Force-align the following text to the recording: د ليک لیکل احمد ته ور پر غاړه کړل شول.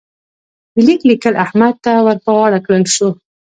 د 0.73 0.75
ليک 0.87 1.01
لیکل 1.09 1.33
احمد 1.45 1.75
ته 1.83 1.93
ور 2.05 2.17
پر 2.23 2.31
غاړه 2.37 2.59
کړل 2.65 2.83
شول. 2.95 3.13